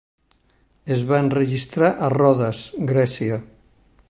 Es 0.95 1.03
va 1.11 1.19
enregistrar 1.25 1.93
a 2.07 2.09
Rodes, 2.17 2.67
Grècia. 2.95 3.43